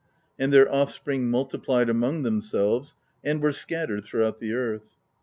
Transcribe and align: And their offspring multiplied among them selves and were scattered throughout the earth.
And 0.39 0.51
their 0.51 0.67
offspring 0.67 1.29
multiplied 1.29 1.87
among 1.87 2.23
them 2.23 2.41
selves 2.41 2.95
and 3.23 3.39
were 3.39 3.51
scattered 3.51 4.03
throughout 4.03 4.39
the 4.39 4.51
earth. 4.53 4.95